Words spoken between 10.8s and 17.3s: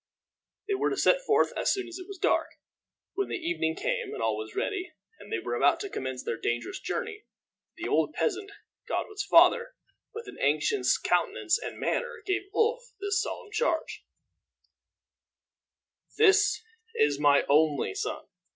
countenance and manner, gave Ulf this solemn charge: "This is